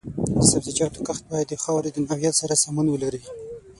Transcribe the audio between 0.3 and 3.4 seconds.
د سبزیجاتو کښت باید د خاورې د نوعیت سره سمون ولري.